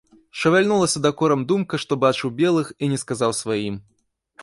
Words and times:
Шавяльнулася 0.43 1.01
дакорам 1.07 1.45
думка, 1.53 1.81
што 1.85 2.01
бачыў 2.07 2.35
белых 2.43 2.75
і 2.83 2.93
не 2.95 3.03
сказаў 3.07 3.41
сваім. 3.45 3.75